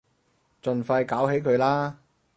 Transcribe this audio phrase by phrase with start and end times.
[0.63, 1.99] 盡快搞起佢啦